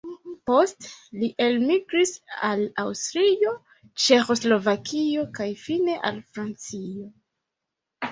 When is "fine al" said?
5.67-6.17